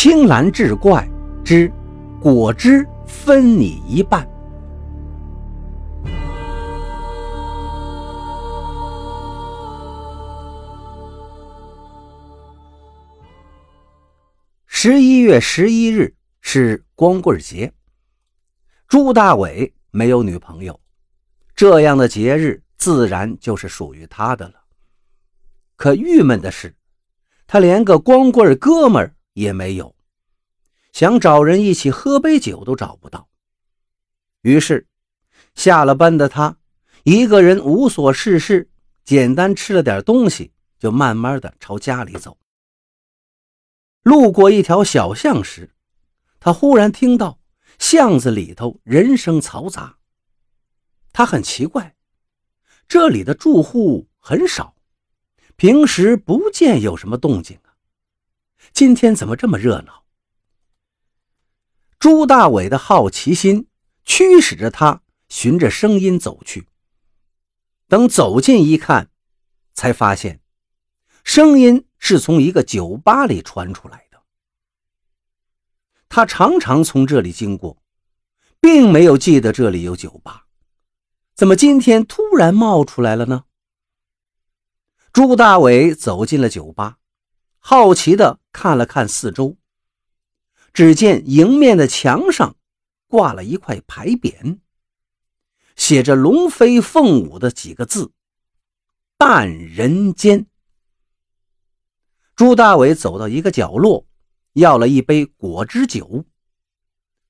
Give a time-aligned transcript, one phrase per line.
[0.00, 1.04] 青蓝志怪
[1.44, 1.68] 之
[2.20, 4.24] 果汁分你一半。
[14.68, 17.72] 十一月十一日是光棍节，
[18.86, 20.78] 朱大伟没有女朋友，
[21.56, 24.54] 这样的节日自然就是属于他的了。
[25.74, 26.72] 可郁闷的是，
[27.48, 29.94] 他连个光棍哥们儿也没有，
[30.92, 33.28] 想找人一起喝杯酒都找不到。
[34.42, 34.86] 于是，
[35.54, 36.58] 下了班的他
[37.04, 38.68] 一个人无所事事，
[39.04, 42.36] 简单吃了点东西，就慢慢的朝家里走。
[44.02, 45.70] 路过一条小巷时，
[46.40, 47.38] 他忽然听到
[47.78, 49.98] 巷子里头人声嘈杂。
[51.12, 51.94] 他很奇怪，
[52.88, 54.74] 这里的住户很少，
[55.56, 57.58] 平时不见有什么动静，
[58.72, 60.04] 今天怎么这么热闹？
[61.98, 63.66] 朱大伟的好奇心
[64.04, 66.68] 驱使着他循着声音走去。
[67.88, 69.10] 等走近一看，
[69.72, 70.40] 才发现
[71.24, 71.84] 声音。
[72.00, 74.22] 是从一个酒吧里传出来的。
[76.08, 77.82] 他常常从这里经过，
[78.60, 80.46] 并没有记得这里有酒吧，
[81.34, 83.46] 怎么今天突然冒出来了呢？
[85.12, 86.98] 朱大伟走进了酒吧，
[87.58, 89.56] 好奇地看了看四周，
[90.72, 92.56] 只见迎面的墙上
[93.06, 94.58] 挂了一块牌匾，
[95.76, 98.10] 写着“龙飞凤舞”的几个字
[99.16, 100.48] ：“半人间”。
[102.34, 104.04] 朱大伟走到一个角落，
[104.54, 106.24] 要了一杯果汁酒，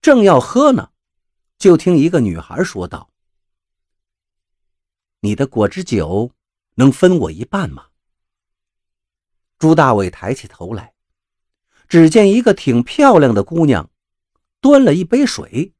[0.00, 0.90] 正要喝呢，
[1.56, 3.08] 就听一个女孩说道
[5.22, 6.32] ：“你的果汁酒
[6.74, 7.86] 能分我一半吗？”
[9.60, 10.91] 朱大伟抬起头来，
[11.92, 13.90] 只见一个挺漂亮的姑娘，
[14.62, 15.74] 端了一杯水，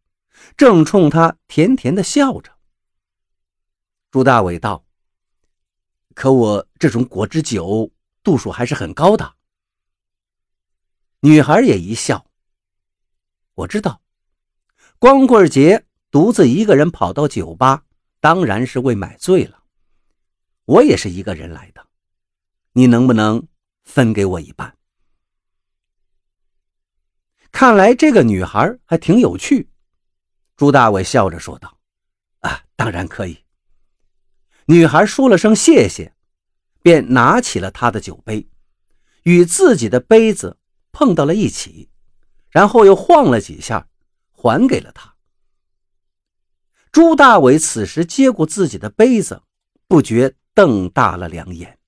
[0.58, 2.52] 正冲他甜甜的笑着。
[4.10, 4.84] 朱大伟道
[6.14, 7.90] ：“可我这种果汁酒……”
[8.22, 9.36] 度数还是很高的。
[11.20, 12.26] 女孩也一笑。
[13.54, 14.02] 我知道，
[14.98, 17.86] 光棍节独自一个人跑到酒吧，
[18.20, 19.62] 当然是为买醉了。
[20.66, 21.88] 我也是一个人来的，
[22.74, 23.48] 你能不能
[23.82, 24.76] 分给我一半？
[27.52, 29.70] 看来这个女孩还挺有趣。
[30.56, 31.78] 朱大伟笑着说道
[32.40, 33.38] ：“啊，当然可以。”
[34.66, 36.12] 女孩说了声谢谢。
[36.84, 38.48] 便拿起了他的酒杯，
[39.22, 40.58] 与自己的杯子
[40.90, 41.88] 碰到了一起，
[42.50, 43.86] 然后又晃了几下，
[44.32, 45.14] 还给了他。
[46.90, 49.44] 朱大伟此时接过自己的杯子，
[49.86, 51.78] 不觉瞪大了两眼。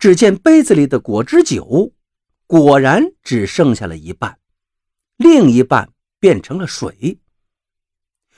[0.00, 1.93] 只见杯子里的果汁酒
[2.46, 4.38] 果然只剩下了一半，
[5.16, 7.20] 另一半变成了水。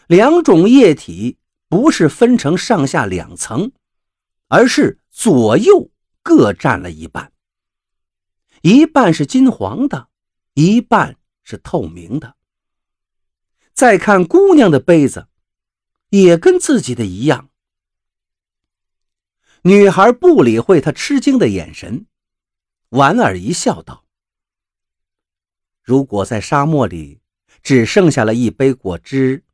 [0.06, 3.72] 两种液体不是分成上下两层，
[4.48, 5.00] 而是。
[5.18, 5.90] 左右
[6.22, 7.32] 各占了一半，
[8.60, 10.10] 一半是金黄的，
[10.52, 12.36] 一半是透明的。
[13.72, 15.28] 再看姑娘的杯子，
[16.10, 17.48] 也跟自己的一样。
[19.62, 22.04] 女孩不理会他吃惊的眼神，
[22.90, 24.04] 莞尔一笑，道
[25.82, 27.20] ：“如果在沙漠里
[27.62, 29.44] 只剩下了一杯果汁，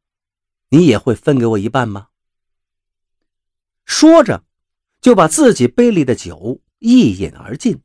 [0.68, 2.08] 你也会分给我一半吗？”
[3.84, 4.44] 说着。
[5.02, 7.82] 就把自己杯里的酒一饮而尽，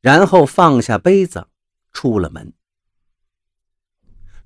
[0.00, 1.48] 然后放下杯子，
[1.92, 2.52] 出了门。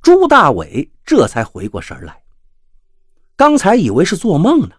[0.00, 2.24] 朱大伟这才回过神来，
[3.36, 4.76] 刚才以为是做梦呢，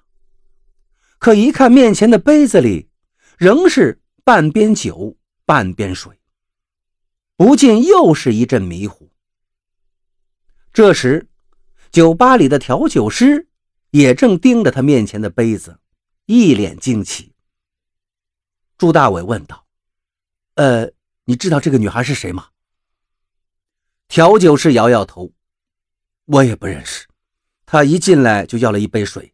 [1.20, 2.90] 可一看面前的杯子里，
[3.38, 5.16] 仍是半边酒
[5.46, 6.20] 半边水，
[7.36, 9.12] 不禁又是一阵迷糊。
[10.74, 11.28] 这时，
[11.92, 13.48] 酒吧里的调酒师
[13.90, 15.80] 也正盯着他面前的杯子。
[16.26, 17.34] 一脸惊奇。
[18.78, 19.66] 朱大伟问道
[20.56, 20.90] ：“呃，
[21.26, 22.50] 你知道这个女孩是谁吗？”
[24.08, 25.34] 调酒师摇摇头
[26.26, 27.08] ：“我也不认识。
[27.66, 29.34] 她一进来就要了一杯水，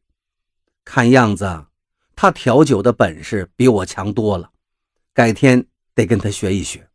[0.83, 1.67] 看样子
[2.15, 4.51] 她调酒的本事比我强多了。
[5.13, 6.89] 改天得跟他学一学。”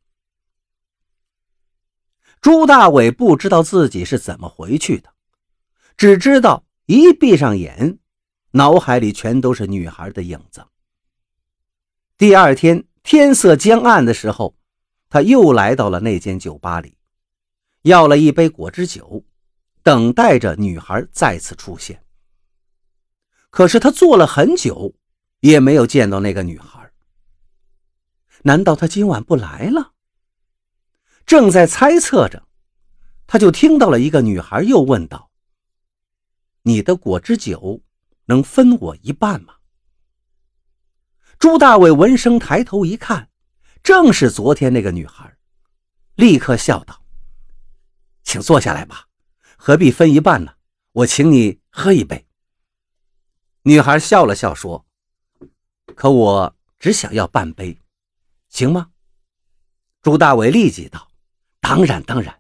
[2.41, 5.13] 朱大伟不知道自己是怎么回去的，
[5.97, 7.99] 只知道一闭上眼。
[8.55, 10.63] 脑海里全都是女孩的影子。
[12.19, 14.55] 第二天天色将暗的时候，
[15.09, 16.95] 他又来到了那间酒吧里，
[17.81, 19.25] 要了一杯果汁酒，
[19.83, 22.05] 等待着女孩再次出现。
[23.49, 24.95] 可是他坐了很久，
[25.41, 26.82] 也没有见到那个女孩。
[28.43, 29.93] 难道他今晚不来了？
[31.25, 32.47] 正在猜测着，
[33.27, 35.31] 他就听到了一个女孩又问道
[36.63, 37.81] ：“你的果汁酒
[38.27, 39.55] 能分我一半吗？”
[41.39, 43.29] 朱大伟闻声抬头一看，
[43.83, 45.37] 正是昨天那个女孩，
[46.17, 47.05] 立刻笑道
[48.23, 49.09] ：“请坐下来吧，
[49.57, 50.55] 何必分一半呢？
[50.93, 52.27] 我请你喝一杯。”
[53.63, 54.85] 女孩笑了笑说
[55.95, 57.79] ：“可我只想要半杯，
[58.53, 58.91] 行吗？”
[60.03, 61.09] 朱大伟立即道
[61.61, 62.39] ：“当然，当然。”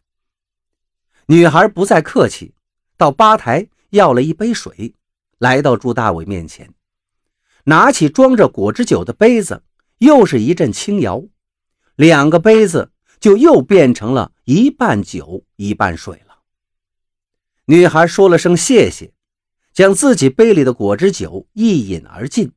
[1.26, 2.54] 女孩不再客气，
[2.96, 4.94] 到吧台要了一杯水，
[5.38, 6.72] 来到朱大伟面前。
[7.64, 9.62] 拿起装着果汁酒的杯子，
[9.98, 11.24] 又是一阵轻摇，
[11.94, 16.40] 两个杯子就又变成了一半酒一半水了。
[17.66, 19.14] 女孩说了声谢谢，
[19.72, 22.52] 将自己杯里的果汁酒一饮而尽，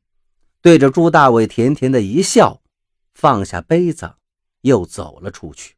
[0.60, 2.60] 对着朱大伟甜甜的一笑，
[3.16, 4.16] 放下杯子，
[4.60, 5.74] 又走了出去。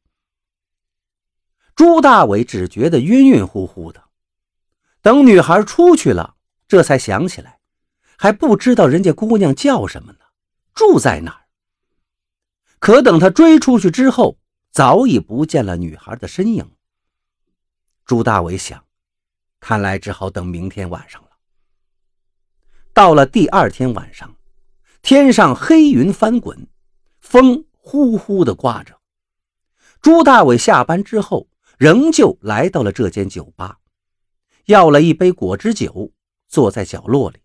[1.76, 4.02] 朱大伟只觉得晕晕乎乎的，
[5.00, 6.34] 等女孩出去了，
[6.66, 7.60] 这才想起来。
[8.16, 10.18] 还不知道人家姑娘叫什么呢，
[10.74, 11.46] 住在哪儿。
[12.80, 14.36] 可等他追出去之后，
[14.72, 16.68] 早已不见了女孩的身影。
[18.04, 18.84] 朱大伟想，
[19.60, 21.28] 看来只好等明天晚上了。
[22.92, 24.36] 到了第二天晚上，
[25.02, 26.66] 天上黑云翻滚，
[27.30, 28.98] 风呼呼的刮着。
[30.00, 31.46] 朱大伟下班之后，
[31.76, 33.80] 仍旧来到了这间酒吧，
[34.64, 36.10] 要了一杯果汁酒，
[36.46, 37.38] 坐在角落里。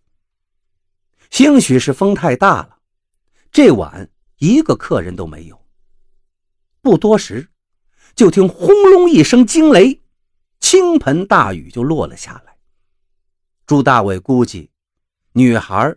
[1.29, 2.77] 兴许是风太大了，
[3.51, 5.65] 这晚一个客人都没有。
[6.79, 7.49] 不多时，
[8.15, 10.01] 就听轰隆一声惊雷，
[10.61, 12.55] 倾盆大雨就落了下来。
[13.65, 14.71] 朱大伟估计，
[15.33, 15.93] 女孩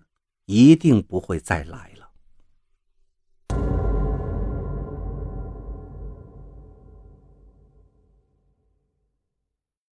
[0.47, 1.96] 一定不会再来。